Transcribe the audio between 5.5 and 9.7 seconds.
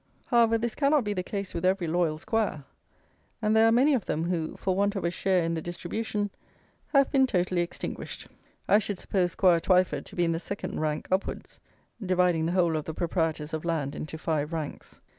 the distribution, have been totally extinguished. I should suppose Squire